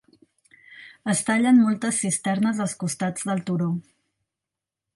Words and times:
Es 1.13 1.19
tallen 1.27 1.59
moltes 1.65 1.99
cisternes 2.05 2.63
als 2.65 2.75
costats 2.85 3.29
del 3.31 3.45
turó. 3.51 3.69